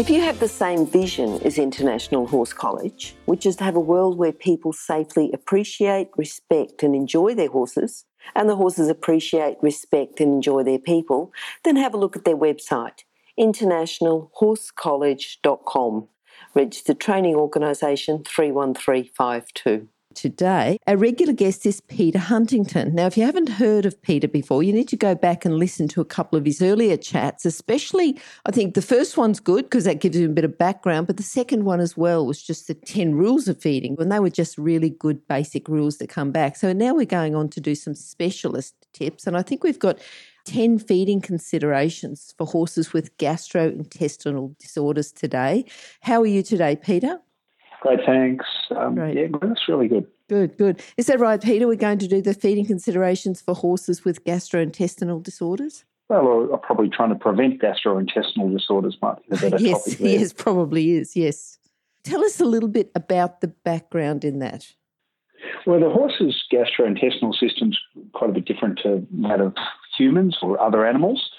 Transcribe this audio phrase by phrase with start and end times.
[0.00, 3.80] If you have the same vision as International Horse College, which is to have a
[3.80, 10.18] world where people safely appreciate, respect, and enjoy their horses, and the horses appreciate, respect,
[10.18, 13.04] and enjoy their people, then have a look at their website,
[13.38, 16.08] internationalhorsecollege.com,
[16.54, 20.78] registered training organisation 31352 today.
[20.86, 22.94] Our regular guest is Peter Huntington.
[22.94, 25.88] Now, if you haven't heard of Peter before, you need to go back and listen
[25.88, 29.84] to a couple of his earlier chats, especially I think the first one's good because
[29.84, 32.66] that gives you a bit of background, but the second one as well was just
[32.66, 36.30] the 10 rules of feeding when they were just really good basic rules that come
[36.30, 36.56] back.
[36.56, 39.98] So now we're going on to do some specialist tips, and I think we've got
[40.46, 45.64] 10 feeding considerations for horses with gastrointestinal disorders today.
[46.00, 47.20] How are you today, Peter?
[47.80, 48.46] Great, thanks.
[48.76, 49.16] Um, Great.
[49.16, 50.06] Yeah, that's really good.
[50.28, 50.82] Good, good.
[50.96, 51.66] Is that right, Peter?
[51.66, 55.84] We're going to do the feeding considerations for horses with gastrointestinal disorders?
[56.08, 60.18] Well, I'm probably trying to prevent gastrointestinal disorders might be a better yes, topic there.
[60.18, 61.58] Yes, probably is, yes.
[62.04, 64.72] Tell us a little bit about the background in that.
[65.66, 67.78] Well, the horse's gastrointestinal system's
[68.12, 69.54] quite a bit different to that of
[69.96, 71.30] humans or other animals.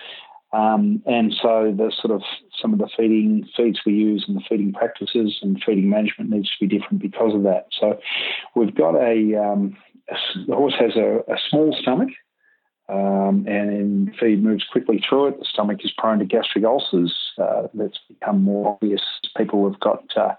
[0.53, 2.21] Um, and so the sort of
[2.61, 6.49] some of the feeding feeds we use and the feeding practices and feeding management needs
[6.49, 7.67] to be different because of that.
[7.79, 7.99] So
[8.55, 9.77] we've got a, um,
[10.47, 12.09] the horse has a, a small stomach.
[12.89, 15.39] Um, and feed moves quickly through it.
[15.39, 17.15] The stomach is prone to gastric ulcers.
[17.37, 19.01] Uh, that's become more obvious.
[19.37, 20.33] People have got, uh,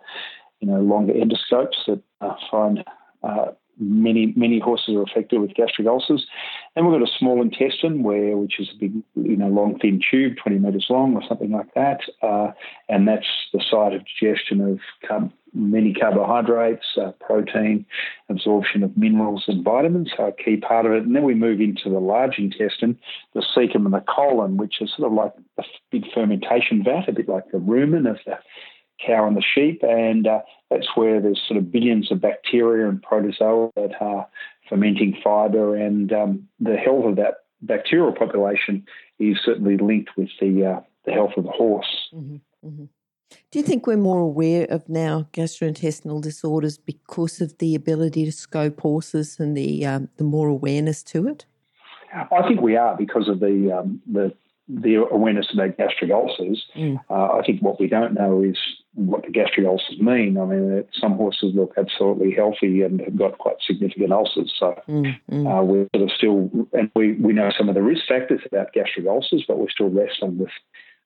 [0.60, 2.84] you know, longer endoscopes that uh, find
[3.22, 6.26] uh, many many horses are affected with gastric ulcers.
[6.74, 10.00] And we've got a small intestine, where which is a big, you know, long thin
[10.10, 12.52] tube, 20 metres long or something like that, uh,
[12.88, 17.84] and that's the site of digestion of carb- many carbohydrates, uh, protein,
[18.28, 21.04] absorption of minerals and vitamins, so a key part of it.
[21.04, 22.98] And then we move into the large intestine,
[23.34, 27.12] the cecum and the colon, which is sort of like a big fermentation vat, a
[27.12, 28.38] bit like the rumen of the
[29.04, 30.40] cow and the sheep, and uh,
[30.72, 34.26] that's where there's sort of billions of bacteria and protozoa that are
[34.68, 38.84] fermenting fibre, and um, the health of that bacterial population
[39.18, 42.08] is certainly linked with the uh, the health of the horse.
[42.14, 42.84] Mm-hmm, mm-hmm.
[43.50, 48.32] Do you think we're more aware of now gastrointestinal disorders because of the ability to
[48.32, 51.46] scope horses and the um, the more awareness to it?
[52.14, 54.34] I think we are because of the um, the
[54.68, 56.64] the awareness about gastric ulcers.
[56.76, 57.00] Mm.
[57.10, 58.56] Uh, I think what we don't know is
[58.94, 60.36] what the gastric ulcers mean.
[60.36, 64.52] I mean, some horses look absolutely healthy and have got quite significant ulcers.
[64.58, 65.46] So mm, mm.
[65.46, 68.72] Uh, we're sort of still, and we, we know some of the risk factors about
[68.72, 70.50] gastric ulcers, but we're still wrestling with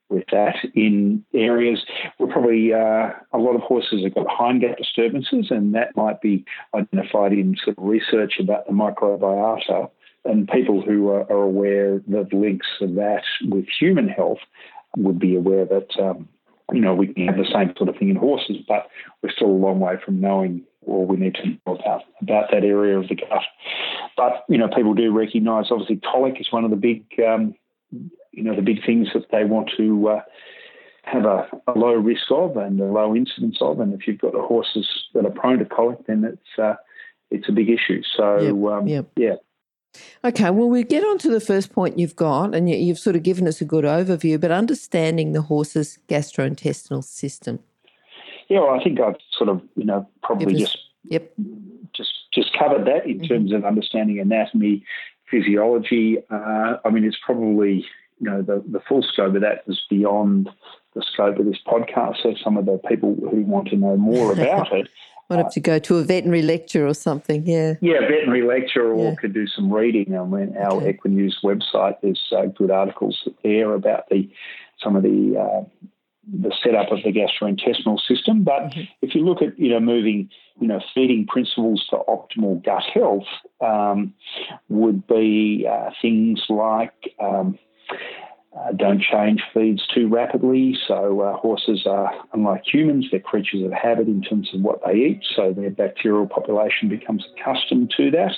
[0.08, 1.84] with that in areas
[2.18, 6.44] where probably uh, a lot of horses have got hindgut disturbances, and that might be
[6.74, 9.90] identified in sort of research about the microbiota.
[10.24, 14.38] And people who are, are aware of the links of that with human health
[14.96, 16.28] would be aware that um,
[16.72, 18.88] you know, we can have the same sort of thing in horses, but
[19.22, 22.64] we're still a long way from knowing all we need to know about, about that
[22.64, 23.42] area of the gut.
[24.16, 27.54] But, you know, people do recognise, obviously, colic is one of the big, um,
[27.90, 30.22] you know, the big things that they want to uh,
[31.04, 33.78] have a, a, low risk of and a low incidence of.
[33.78, 36.74] And if you've got the horses that are prone to colic, then it's, uh,
[37.30, 38.02] it's a big issue.
[38.16, 39.06] So, yep, um, yep.
[39.16, 39.34] yeah,
[40.24, 43.22] Okay, well, we get on to the first point you've got, and you've sort of
[43.22, 47.60] given us a good overview, but understanding the horse's gastrointestinal system.
[48.48, 51.32] Yeah, well, I think I've sort of, you know, probably us, just yep.
[51.92, 53.26] just just covered that in mm-hmm.
[53.26, 54.84] terms of understanding anatomy,
[55.30, 56.18] physiology.
[56.30, 57.84] Uh, I mean, it's probably,
[58.20, 60.48] you know, the, the full scope of that is beyond
[60.94, 62.22] the scope of this podcast.
[62.22, 64.88] So some of the people who want to know more about it
[65.28, 67.74] might have to go to a veterinary lecture or something, yeah.
[67.80, 69.14] Yeah, veterinary lecture or yeah.
[69.16, 70.92] could do some reading on our okay.
[70.92, 71.96] Equinews website.
[72.02, 74.30] There's uh, good articles there about the
[74.82, 75.64] some of the uh,
[76.32, 78.42] the setup of the gastrointestinal system.
[78.42, 78.82] But mm-hmm.
[79.02, 80.28] if you look at you know moving
[80.60, 83.26] you know feeding principles for optimal gut health
[83.60, 84.14] um,
[84.68, 87.58] would be uh, things like um,
[88.56, 90.76] uh, don't change feeds too rapidly.
[90.88, 94.94] So uh, horses are, unlike humans, they're creatures of habit in terms of what they
[94.94, 95.20] eat.
[95.34, 98.32] So their bacterial population becomes accustomed to that.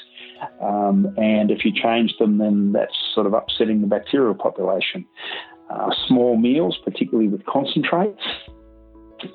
[0.64, 5.04] Um, and if you change them, then that's sort of upsetting the bacterial population.
[5.70, 8.22] Uh, small meals, particularly with concentrates,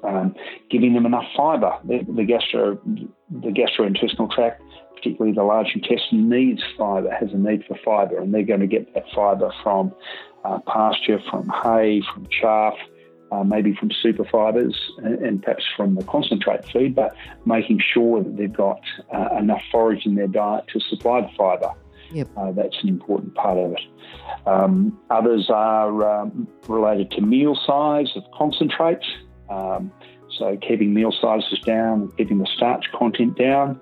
[0.04, 0.36] um,
[0.70, 1.74] giving them enough fibre.
[1.84, 4.62] The, the, gastro, the gastrointestinal tract
[5.04, 8.68] particularly the large intestine, needs fibre, has a need for fibre, and they're going to
[8.68, 9.94] get that fibre from
[10.46, 12.74] uh, pasture, from hay, from chaff,
[13.32, 17.16] uh, maybe from super fibres, and, and, perhaps from the concentrate feed, but
[17.46, 18.80] making sure that they've got
[19.14, 21.74] uh, enough forage in their diet to supply the fibre.
[22.12, 22.28] Yep.
[22.38, 23.82] Uh, that's an important part of it.
[24.46, 29.06] Um, others are um, related to meal size of concentrates.
[29.50, 29.92] Um,
[30.38, 33.80] so keeping meal sizes down, keeping the starch content down.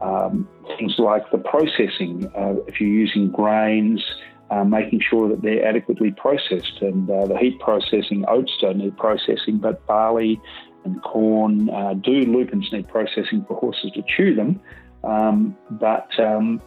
[0.00, 4.02] Um, things like the processing, uh, if you're using grains,
[4.50, 6.80] uh, making sure that they're adequately processed.
[6.80, 10.40] And uh, the heat processing, oats don't need processing, but barley
[10.84, 12.24] and corn uh, do.
[12.24, 14.60] Lupins need processing for horses to chew them,
[15.04, 16.60] um, but um,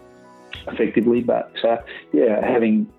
[0.68, 1.22] effectively.
[1.22, 1.78] But uh,
[2.14, 2.92] yeah, having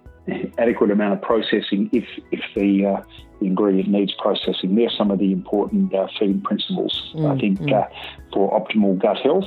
[0.58, 3.02] adequate amount of processing if if the uh,
[3.40, 4.74] the ingredient needs processing.
[4.74, 7.72] They're some of the important uh, feeding principles, mm, I think, mm.
[7.72, 7.88] uh,
[8.32, 9.46] for optimal gut health.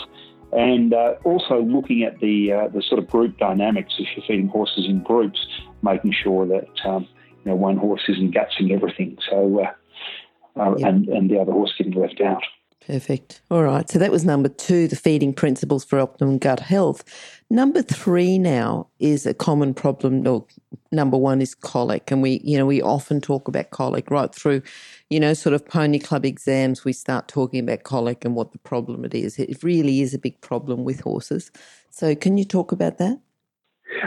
[0.52, 4.48] And uh, also looking at the uh, the sort of group dynamics if you're feeding
[4.48, 5.46] horses in groups,
[5.84, 7.08] making sure that um,
[7.44, 10.88] you know one horse isn't gutsing everything, so uh, yep.
[10.88, 12.44] and and the other horse getting left out.
[12.86, 13.42] Perfect.
[13.52, 13.88] All right.
[13.90, 17.04] So that was number two, the feeding principles for optimum gut health.
[17.50, 20.26] Number three now is a common problem.
[20.26, 20.46] Or
[20.92, 24.64] number one is colic, and we, you know, we often talk about colic right through,
[25.10, 26.84] you know, sort of pony club exams.
[26.84, 29.38] We start talking about colic and what the problem it is.
[29.38, 31.52] It really is a big problem with horses.
[31.92, 33.20] So, can you talk about that?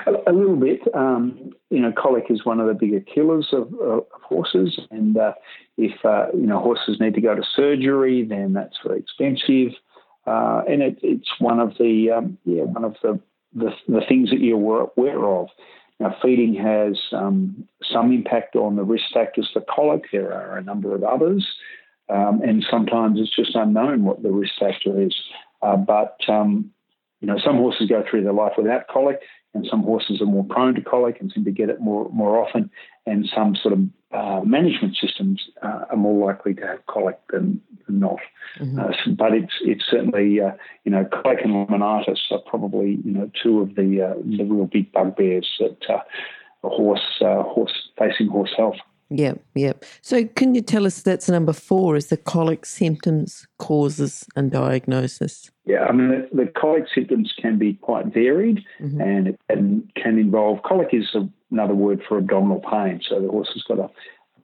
[0.06, 0.80] A, little bit.
[0.94, 5.32] Um, you know, colic is one of the bigger killers of, of horses, and uh,
[5.76, 9.72] if uh, you know horses need to go to surgery, then that's very expensive,
[10.26, 13.18] uh, and it, it's one of the um, yeah one of the,
[13.54, 15.48] the, the things that you're aware of.
[15.98, 20.04] Now, feeding has um, some impact on the risk factors for colic.
[20.12, 21.46] There are a number of others,
[22.08, 25.14] um, and sometimes it's just unknown what the risk factor is.
[25.60, 26.70] Uh, but um,
[27.20, 29.20] you know, some horses go through their life without colic
[29.54, 32.38] and some horses are more prone to colic and seem to get it more more
[32.38, 32.70] often,
[33.06, 33.80] and some sort of
[34.12, 38.18] uh, management systems uh, are more likely to have colic than, than not.
[38.60, 38.78] Mm-hmm.
[38.78, 40.52] Uh, so, but it's it's certainly uh,
[40.84, 44.66] you know colic and laminitis are probably you know two of the uh, the real
[44.66, 46.00] big bugbears that uh,
[46.62, 48.76] horse horse facing horse health.
[49.14, 49.84] Yep, yep.
[50.00, 55.50] So, can you tell us that's number four is the colic symptoms, causes, and diagnosis?
[55.66, 59.00] Yeah, I mean, the, the colic symptoms can be quite varied mm-hmm.
[59.00, 63.02] and it and can involve colic is a, another word for abdominal pain.
[63.06, 63.90] So, the horse has got a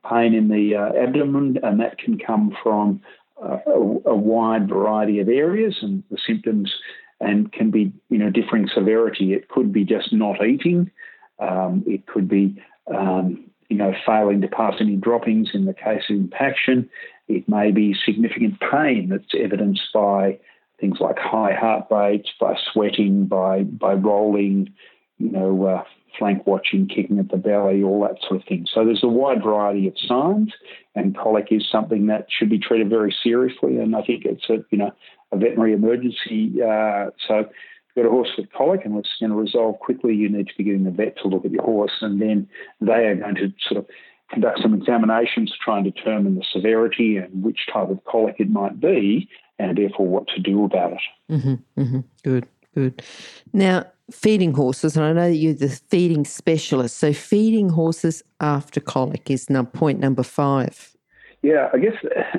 [0.09, 3.01] pain in the uh, abdomen, and that can come from
[3.43, 6.75] uh, a, a, wide variety of areas, and the symptoms
[7.21, 9.33] and can be, you know, differing severity.
[9.33, 10.91] It could be just not eating.
[11.39, 12.63] Um, it could be
[12.95, 16.89] um, you know, failing to pass any droppings in the case of impaction.
[17.29, 20.39] It may be significant pain that's evidenced by
[20.81, 24.71] things like high heart rates, by sweating, by by rolling,
[25.19, 25.85] you know, uh,
[26.19, 28.67] flank watching, kicking at the belly, all that sort of thing.
[28.73, 30.53] So there's a wide variety of signs,
[30.95, 33.77] and colic is something that should be treated very seriously.
[33.79, 34.93] And I think it's a you know
[35.33, 36.55] a veterinary emergency.
[36.63, 37.49] Uh, so
[37.99, 40.65] got a horse with colic and it's going to resolve quickly, you need to be
[40.65, 42.49] getting the vet to look at your horse, and then
[42.81, 43.87] they are going to sort of
[44.31, 48.51] conduct some examinations to try and determine the severity and which type of colic it
[48.51, 49.29] might be,
[49.59, 51.01] and therefore what to do about it.
[51.31, 52.01] Mm-hmm, mm-hmm.
[52.23, 53.03] Good, good.
[53.53, 58.81] Now, feeding horses, and I know that you're the feeding specialist, so feeding horses after
[58.81, 60.95] colic is now point number five.
[61.43, 61.95] Yeah, I guess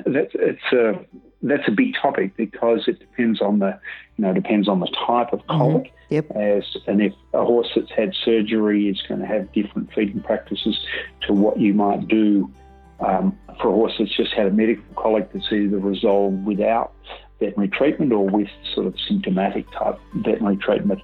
[0.06, 0.98] that's it's a
[1.42, 3.78] that's a big topic because it depends on the
[4.16, 5.58] you know depends on the type of mm-hmm.
[5.58, 5.84] colic.
[5.84, 5.94] Mm-hmm.
[6.10, 6.30] Yep.
[6.32, 10.78] As and if a horse that's had surgery is going to have different feeding practices
[11.22, 12.50] to what you might do
[12.98, 16.92] um, for a horse that's just had a medical colic that's either resolved without
[17.38, 21.00] veterinary treatment or with sort of symptomatic type veterinary treatment.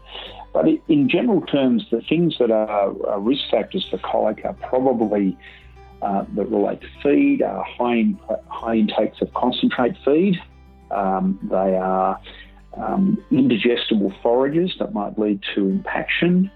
[0.53, 5.37] But in general terms, the things that are, are risk factors for colic are probably
[6.03, 10.37] uh, that relate to feed are high, in, high intakes of concentrate feed.
[10.91, 12.21] Um, they are
[12.77, 16.51] um, indigestible forages that might lead to impaction.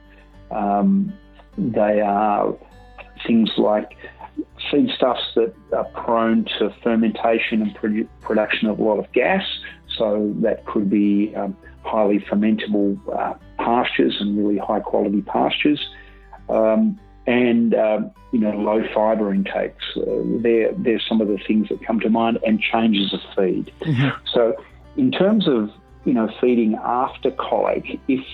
[0.51, 1.13] Um,
[1.57, 2.55] they are
[3.27, 3.97] things like
[4.71, 9.45] feedstuffs that are prone to fermentation and produ- production of a lot of gas.
[9.97, 15.81] So that could be um, highly fermentable uh, pastures and really high quality pastures.
[16.49, 18.01] Um, and uh,
[18.33, 19.85] you know low fibre intakes.
[19.97, 20.03] Uh,
[20.43, 23.73] they're, they're some of the things that come to mind, and changes of feed.
[23.81, 24.09] Mm-hmm.
[24.33, 24.55] So,
[24.97, 25.71] in terms of
[26.05, 28.25] you know feeding after colic, if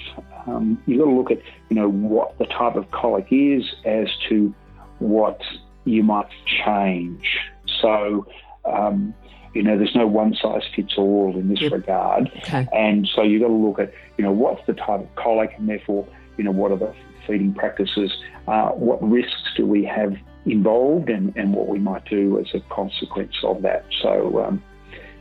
[0.46, 4.08] um, you've got to look at you know what the type of colic is as
[4.28, 4.54] to
[4.98, 5.40] what
[5.84, 6.28] you might
[6.64, 7.38] change.
[7.80, 8.26] So,
[8.64, 9.14] um,
[9.54, 11.72] you know, there's no one size fits all in this Yep.
[11.72, 12.30] regard.
[12.38, 12.66] Okay.
[12.74, 15.68] And so you've got to look at, you know, what's the type of colic and
[15.68, 16.94] therefore, you know, what are the
[17.26, 18.12] feeding practices?
[18.46, 22.60] Uh, what risks do we have involved and, and what we might do as a
[22.74, 23.84] consequence of that?
[24.02, 24.62] So um,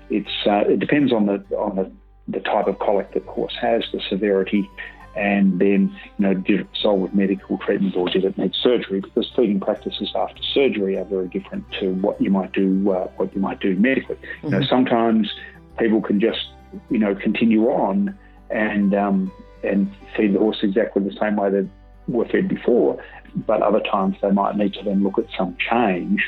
[0.10, 1.92] it's uh, it depends on the on the,
[2.28, 4.70] the type of colic that the horse has, the severity,
[5.16, 9.02] and then you know did it resolve with medical treatment or did it need surgery?
[9.02, 13.34] Because feeding practices after surgery are very different to what you might do uh, what
[13.34, 14.18] you might do medically.
[14.44, 15.32] You know, sometimes
[15.78, 16.48] people can just
[16.90, 18.18] you know continue on
[18.50, 19.32] and um,
[19.64, 21.70] and feed the horse exactly the same way they
[22.08, 23.02] were fed before,
[23.48, 26.24] but other times they might need to then look at some change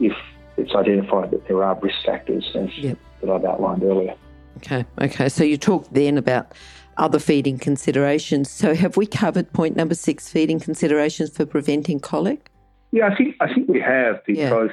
[0.00, 0.12] if
[0.56, 2.98] it's identified that there are risk factors as Yep.
[3.20, 4.14] that I've outlined earlier.
[4.58, 4.84] Okay.
[5.00, 5.28] Okay.
[5.28, 6.52] So you talked then about
[6.98, 8.50] other feeding considerations.
[8.50, 12.50] So have we covered point number six, feeding considerations for preventing colic?
[12.90, 14.50] Yeah, I think I think we have Yeah.
[14.50, 14.70] because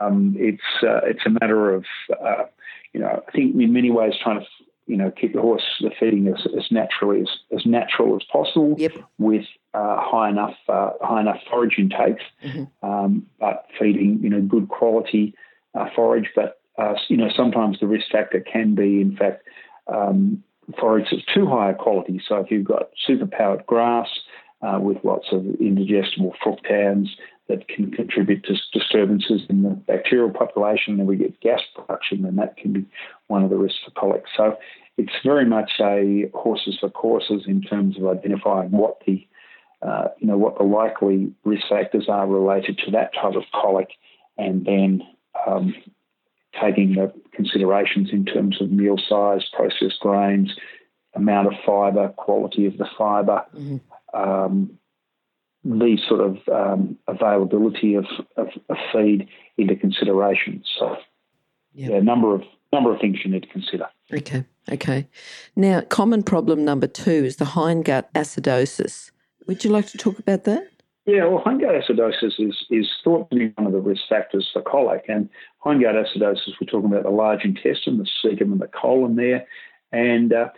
[0.00, 1.84] um, it's uh, it's a matter of
[2.20, 2.44] uh,
[2.92, 4.46] you know I think in many ways trying to
[4.86, 8.74] you know keep the horse the feeding as, as naturally as, as natural as possible
[8.78, 8.92] Yep.
[9.18, 12.70] with uh, high enough uh, high enough forage intakes, Mhm.
[12.82, 15.34] um, but feeding you know good quality
[15.74, 16.30] uh, forage.
[16.34, 19.42] But uh, you know sometimes the risk factor can be in fact
[19.86, 20.42] um,
[20.80, 22.20] forage that's too high a quality.
[22.26, 24.08] So if you've got super powered grass
[24.62, 27.08] uh, with lots of indigestible fructans
[27.48, 32.38] that can contribute to disturbances in the bacterial population, then we get gas production, and
[32.38, 32.84] that can be
[33.28, 34.24] one of the risks for colic.
[34.36, 34.56] So
[34.98, 39.26] it's very much a horses for courses in terms of identifying what the
[39.82, 43.90] uh, you know what the likely risk factors are related to that type of colic,
[44.38, 45.02] and then
[45.46, 45.74] um,
[46.60, 50.56] taking the considerations in terms of meal size, processed grains,
[51.14, 53.80] amount of fibre, quality of the fibre, Mhm.
[54.14, 54.78] um,
[55.66, 58.06] these sort of um, availability of,
[58.36, 60.62] of, of feed into consideration.
[60.78, 60.96] So,
[61.74, 61.90] Yep.
[61.90, 62.42] yeah, a number of
[62.72, 63.86] number of things you need to consider.
[64.12, 64.44] Okay.
[64.72, 65.08] Okay.
[65.54, 69.10] Now, common problem number two is the hindgut acidosis.
[69.46, 70.68] Would you like to talk about that?
[71.04, 74.62] Yeah, well, hindgut acidosis is, is thought to be one of the risk factors for
[74.62, 75.04] colic.
[75.08, 75.28] And
[75.64, 79.46] hindgut acidosis, we're talking about the large intestine, the cecum and the colon there.
[79.92, 80.48] And uh,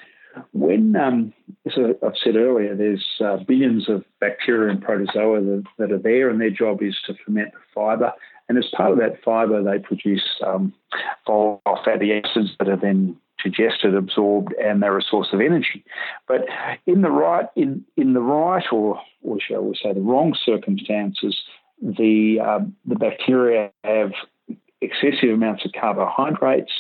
[0.52, 1.33] when, um,
[1.66, 6.30] as I've said earlier, there's uh, billions of bacteria and protozoa that, that are there,
[6.30, 8.12] and their job is to ferment the fibre.
[8.49, 10.73] And as part of that fibre, they produce um,
[11.26, 15.85] volatile fatty acids that are then digested, absorbed, and they're a source of energy.
[16.26, 16.47] But
[16.87, 21.38] in the right, in, in the right, or or shall we say the wrong circumstances,
[21.83, 24.12] the um, the bacteria have
[24.80, 26.73] excessive amounts of carbohydrates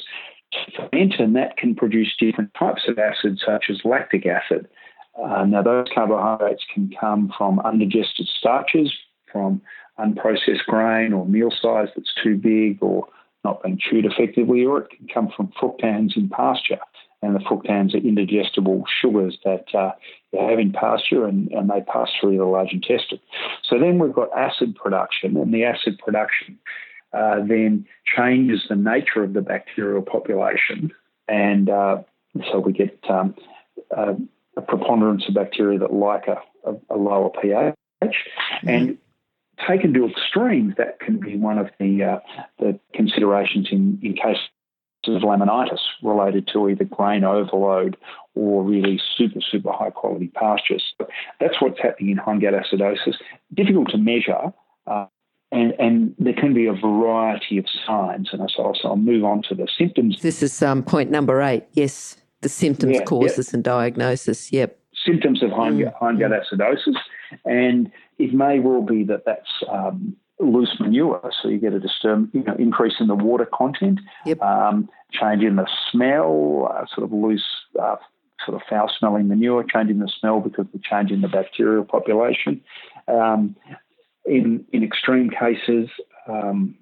[0.76, 4.68] ferment, and that can produce different types of acids, such as lactic acid.
[5.22, 8.92] Uh, now, those carbohydrates can come from undigested starches,
[9.32, 9.60] from
[9.98, 13.06] unprocessed grain or meal size that's too big or
[13.44, 16.78] not being chewed effectively, or it can come from fructans in pasture.
[17.20, 19.90] And the fructans are indigestible sugars that uh,
[20.32, 23.18] you have in pasture and, and they pass through the large intestine.
[23.64, 26.58] So then we've got acid production, and the acid production
[27.12, 30.90] uh, then changes the nature of the bacterial population.
[31.26, 32.02] And uh,
[32.50, 33.34] so we get um,
[33.96, 34.14] uh,
[34.56, 37.74] a preponderance of bacteria that like a, a, a lower pH.
[38.62, 38.98] And
[39.66, 42.18] taken to extremes, that can be one of the, uh,
[42.58, 44.48] the considerations in, in cases
[45.06, 47.96] of laminitis related to either grain overload
[48.34, 50.94] or really super, super high quality pastures.
[51.40, 53.14] That's what's happening in hindgut acidosis.
[53.54, 54.52] Difficult to measure,
[54.86, 55.06] uh,
[55.52, 58.28] and, and there can be a variety of signs.
[58.32, 60.20] And so, so I'll move on to the symptoms.
[60.20, 61.64] This is um, point number eight.
[61.72, 63.04] Yes, the symptoms, Yeah, yeah.
[63.04, 64.52] causes, and diagnosis.
[64.52, 64.78] Yep.
[65.04, 66.96] symptoms of hindgut, hindgut acidosis,
[67.44, 71.30] and it may well be that that's um, loose manure.
[71.40, 74.42] So you get a disturb, you know, increase in the water content, Yep.
[74.42, 77.44] um, change in the smell, uh, sort of loose,
[77.80, 77.96] uh,
[78.44, 81.84] sort of foul-smelling manure, change in the smell because of the change in the bacterial
[81.84, 82.60] population.
[83.08, 83.56] Um,
[84.28, 85.88] in in extreme cases,
[86.28, 86.76] um,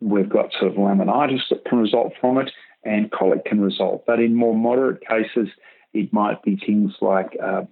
[0.00, 2.50] we've got sort of laminitis that can result from it,
[2.84, 4.04] and colic can result.
[4.06, 5.48] But in more moderate cases,
[5.92, 7.62] it might be things like uh,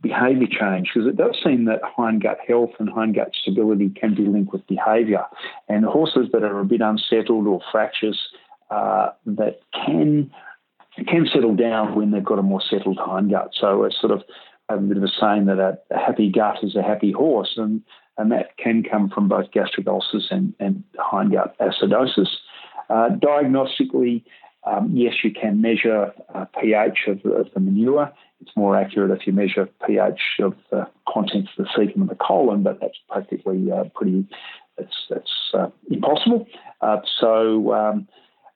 [0.00, 4.52] behaviour change, because it does seem that hindgut health and hindgut stability can be linked
[4.52, 5.24] with behaviour.
[5.68, 8.18] And horses that are a bit unsettled or fractious,
[8.70, 10.30] uh, that can
[11.08, 13.48] can settle down when they've got a more settled hindgut.
[13.58, 14.22] So it's sort of
[14.68, 17.82] a bit of a saying that a happy gut is a happy horse, and
[18.16, 22.28] and that can come from both gastric ulcers and, and hindgut acidosis.
[22.88, 24.22] Uh, diagnostically,
[24.66, 28.12] um, yes, you can measure uh, pH of, of the manure.
[28.40, 32.14] It's more accurate if you measure pH of the contents of the cecum and the
[32.14, 34.26] colon, but that's practically uh, pretty.
[34.76, 36.46] That's that's uh, impossible.
[36.80, 38.08] Uh, so um,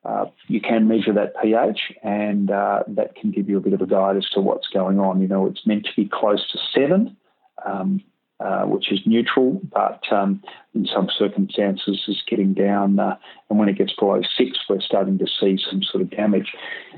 [0.04, 3.86] uh, you can measure that pH, and that can give you a bit of a
[3.86, 5.20] guide as to what's going on.
[5.20, 7.16] You know, it's meant to be close to seven,
[7.64, 8.02] um,
[8.40, 10.40] uh, which is neutral, but um,
[10.74, 12.98] in some circumstances is getting down.
[12.98, 13.16] Uh,
[13.50, 16.52] and when it gets below six, we're starting to see some sort of damage.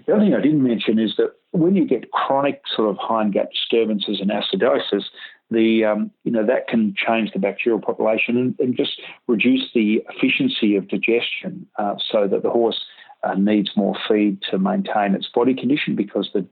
[0.07, 3.51] The other thing I didn't mention is that when you get chronic sort of hindgut
[3.51, 5.05] disturbances and acidosis,
[5.51, 10.03] the um, you know that can change the bacterial population and, and just reduce the
[10.09, 12.85] efficiency of digestion, uh, so that the horse
[13.23, 16.47] uh, needs more feed to maintain its body condition because the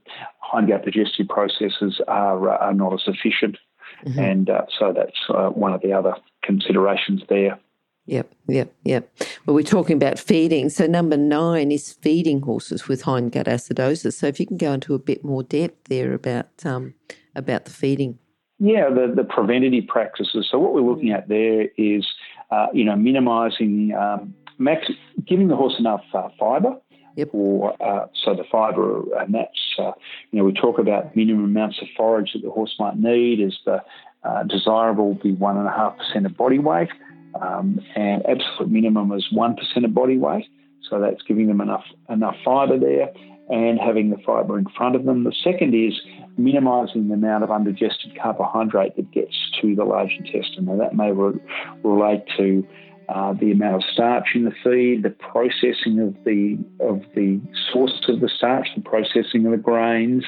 [0.53, 3.57] hindgut digestive processes are uh, are not as efficient,
[4.05, 4.19] mm-hmm.
[4.19, 7.59] and uh, so that's uh, one of the other considerations there.
[8.05, 9.13] Yep, yep, yep.
[9.45, 10.69] Well, we're talking about feeding.
[10.69, 14.13] So, number nine is feeding horses with hindgut acidosis.
[14.13, 16.95] So, if you can go into a bit more depth there about um,
[17.35, 18.17] about the feeding.
[18.57, 20.47] Yeah, the, the preventative practices.
[20.49, 22.07] So, what we're looking at there is,
[22.49, 24.87] uh, you know, minimising, um, max,
[25.27, 26.77] giving the horse enough uh, fibre.
[27.15, 27.29] Yep.
[27.33, 29.91] Or uh, so the fibre, and that's uh,
[30.31, 33.39] you know we talk about minimum amounts of forage that the horse might need.
[33.39, 33.81] Is the
[34.23, 36.89] uh, desirable be one and a half percent of body weight
[37.35, 40.45] um, and absolute minimum is 1% of body weight.
[40.89, 43.09] So that's giving them enough enough fibre there
[43.49, 45.23] and having the fibre in front of them.
[45.23, 45.99] The second is
[46.37, 50.65] minimising the amount of undigested carbohydrate that gets to the large intestine.
[50.65, 51.39] Now that may re-
[51.83, 52.65] relate to
[53.09, 58.05] uh, the amount of starch in the feed, the processing of the of the source
[58.07, 60.23] of the starch, the processing of the grains.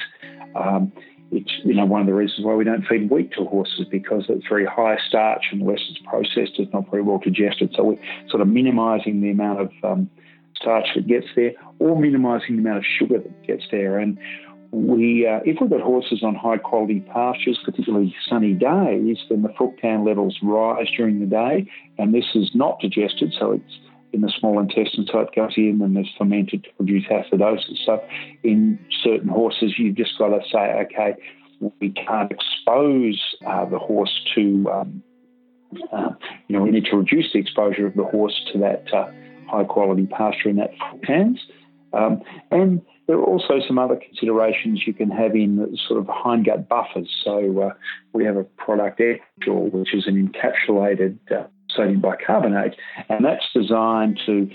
[0.56, 0.92] Um,
[1.30, 4.24] it's you know one of the reasons why we don't feed wheat to horses because
[4.28, 7.72] it's very high starch and unless it's processed, it's not very well digested.
[7.76, 7.98] So we're
[8.28, 10.10] sort of minimising the amount of um,
[10.56, 13.98] starch that gets there, or minimising the amount of sugar that gets there.
[13.98, 14.18] And
[14.72, 19.50] we, uh, if we've got horses on high quality pastures, particularly sunny days, then the
[19.50, 23.78] fructan levels rise during the day, and this is not digested, so it's
[24.14, 27.84] in the small intestine, so it goes in and is fermented to produce acidosis.
[27.84, 28.02] So,
[28.42, 31.16] in certain horses, you've just got to say, okay,
[31.80, 35.02] we can't expose uh, the horse to, um,
[35.92, 36.10] uh,
[36.48, 39.10] you know, we need to reduce the exposure of the horse to that uh,
[39.48, 41.38] high quality pasture and that fructans.
[41.92, 46.68] Um, and there are also some other considerations you can have in sort of hindgut
[46.68, 47.08] buffers.
[47.24, 47.74] So uh,
[48.12, 52.76] we have a product, Ectoral, which is an encapsulated uh, sodium bicarbonate,
[53.08, 54.48] and that's designed to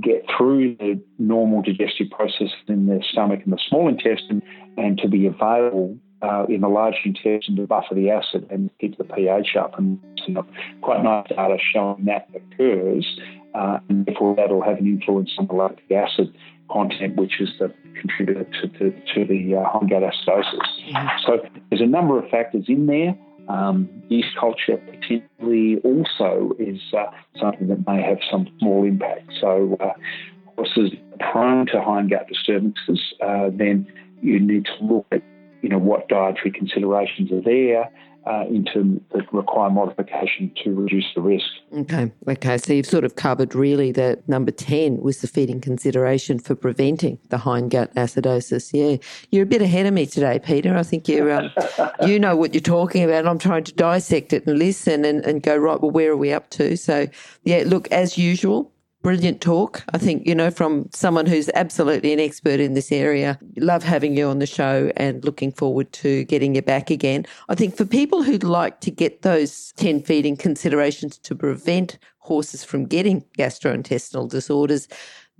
[0.00, 4.42] get through the normal digestive process in the stomach and the small intestine
[4.76, 8.96] and to be available uh, in the large intestine to buffer the acid and keep
[8.98, 9.76] the pH up.
[9.78, 9.98] And
[10.82, 13.18] quite nice data showing that occurs,
[13.54, 16.32] uh, and therefore that will have an influence on the lactic acid
[16.70, 20.58] content, which is the contributor to, to, to the uh, hindgut acidosis.
[20.92, 21.08] Mm-hmm.
[21.26, 21.38] So
[21.70, 23.16] there's a number of factors in there.
[23.48, 27.06] Um, yeast culture potentially also is uh,
[27.40, 29.32] something that may have some small impact.
[29.40, 29.94] So uh,
[30.56, 30.92] horses
[31.32, 33.86] prone to hindgut disturbances, uh, then
[34.20, 35.22] you need to look at
[35.62, 37.90] you know what dietary considerations are there
[38.28, 41.46] uh, into that require modification to reduce the risk.
[41.72, 42.58] Okay, okay.
[42.58, 47.18] So you've sort of covered really that number 10 was the feeding consideration for preventing
[47.30, 48.70] the hindgut acidosis.
[48.72, 48.98] Yeah,
[49.30, 50.76] you're a bit ahead of me today, Peter.
[50.76, 51.50] I think you um,
[52.06, 53.26] you know what you're talking about.
[53.26, 56.32] I'm trying to dissect it and listen and, and go, right, well, where are we
[56.32, 56.76] up to?
[56.76, 57.06] So,
[57.44, 59.84] yeah, look, as usual, brilliant talk.
[59.92, 63.38] I think, you know, from someone who's absolutely an expert in this area.
[63.56, 67.24] Love having you on the show and looking forward to getting you back again.
[67.48, 72.64] I think for people who'd like to get those 10 feeding considerations to prevent horses
[72.64, 74.88] from getting gastrointestinal disorders,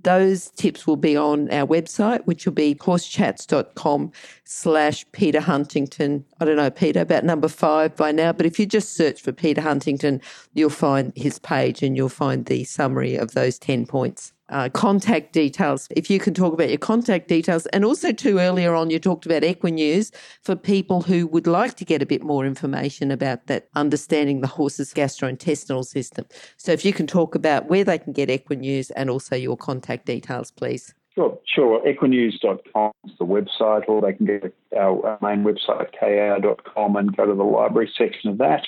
[0.03, 4.11] those tips will be on our website, which will be horsechats.com
[4.43, 6.25] slash Peter Huntington.
[6.39, 9.31] I don't know, Peter, about number five by now, but if you just search for
[9.31, 10.21] Peter Huntington,
[10.53, 15.33] you'll find his page and you'll find the summary of those 10 points uh, contact
[15.33, 15.87] details.
[15.91, 17.65] If you can talk about your contact details.
[17.67, 21.85] And also, too, earlier on, you talked about Equinews for people who would like to
[21.85, 26.25] get a bit more information about that, understanding the horse's gastrointestinal system.
[26.57, 30.05] So, if you can talk about where they can get Equinews and also your contact
[30.05, 30.93] details, please.
[31.15, 31.81] Sure, sure.
[31.85, 37.35] Equinews.com is the website, or they can get our main website, ker.com, and go to
[37.35, 38.65] the library section of that.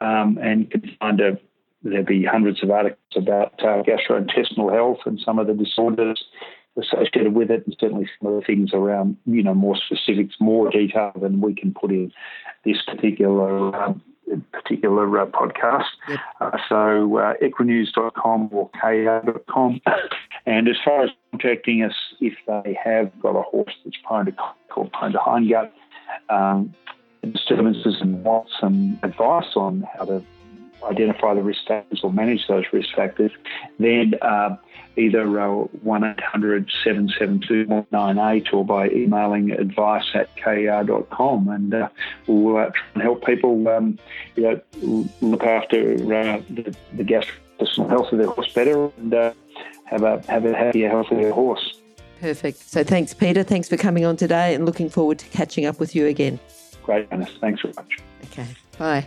[0.00, 1.38] Um, and you can find a
[1.82, 6.24] there'll be hundreds of articles about uh, gastrointestinal health and some of the disorders
[6.78, 10.70] associated with it, and certainly some of the things around, you know, more specifics, more
[10.70, 12.12] detail than we can put in
[12.64, 14.02] this particular um,
[14.52, 15.84] particular uh, podcast.
[16.08, 16.18] Yep.
[16.40, 19.80] Uh, so uh, equinews.com or ker.com.
[20.46, 24.32] And as far as contacting us, if they have got a horse that's prone to
[24.68, 25.70] called prone to hindgut
[26.28, 26.74] um,
[27.32, 30.22] disturbances and want some advice on how to
[30.90, 33.32] identify the risk factors or manage those risk factors,
[33.78, 34.56] then uh,
[34.96, 41.48] either uh, 1 800 772 198 or by emailing advice at ker.com.
[41.48, 41.88] And uh,
[42.26, 43.98] we'll uh, try and help people um,
[44.36, 49.32] you know, look after uh, the, the gastrointestinal health of their horse better and uh,
[49.84, 51.80] have, a, have a happier, healthier horse.
[52.20, 52.58] Perfect.
[52.58, 53.42] So thanks, Peter.
[53.42, 56.40] Thanks for coming on today and looking forward to catching up with you again.
[56.82, 57.30] Great, Janice.
[57.40, 57.98] Thanks very much.
[58.24, 58.46] Okay.
[58.78, 59.06] Bye.